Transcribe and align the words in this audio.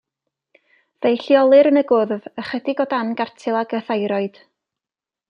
Fe'i 1.05 1.19
lleolir 1.25 1.69
yn 1.71 1.79
y 1.83 1.83
gwddf, 1.93 2.25
ychydig 2.45 2.81
o 2.87 2.91
dan 2.95 3.13
gartilag 3.21 3.77
y 3.81 3.83
thyroid. 3.91 4.41